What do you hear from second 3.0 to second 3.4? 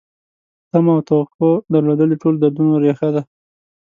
ده.